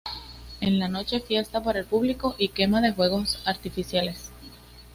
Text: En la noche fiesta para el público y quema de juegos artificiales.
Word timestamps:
En 0.61 0.79
la 0.79 0.87
noche 0.87 1.19
fiesta 1.19 1.61
para 1.61 1.77
el 1.77 1.85
público 1.85 2.33
y 2.39 2.47
quema 2.47 2.81
de 2.81 2.91
juegos 2.91 3.39
artificiales. 3.45 4.31